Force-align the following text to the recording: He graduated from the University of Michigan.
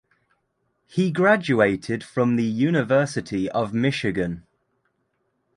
He 0.87 1.11
graduated 1.11 2.03
from 2.03 2.35
the 2.35 2.43
University 2.43 3.47
of 3.51 3.71
Michigan. 3.71 4.47